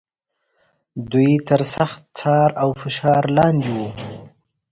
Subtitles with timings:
[1.11, 3.79] دوی تر سخت څار او فشار لاندې و.